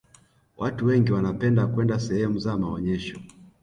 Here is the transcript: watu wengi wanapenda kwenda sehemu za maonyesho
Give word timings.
watu 0.57 0.85
wengi 0.85 1.11
wanapenda 1.11 1.67
kwenda 1.67 1.99
sehemu 1.99 2.39
za 2.39 2.57
maonyesho 2.57 3.19